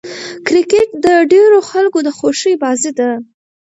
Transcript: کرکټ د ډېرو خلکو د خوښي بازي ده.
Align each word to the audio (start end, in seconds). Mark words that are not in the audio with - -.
کرکټ 0.45 0.89
د 1.05 1.07
ډېرو 1.31 1.59
خلکو 1.69 1.99
د 2.03 2.09
خوښي 2.17 2.53
بازي 2.63 2.91
ده. 2.99 3.09